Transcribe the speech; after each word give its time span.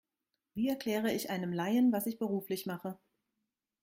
Wie 0.55 0.67
erkläre 0.67 1.13
ich 1.13 1.29
einem 1.29 1.53
Laien, 1.53 1.91
was 1.91 2.07
ich 2.07 2.17
beruflich 2.17 2.65
mache? 2.65 2.97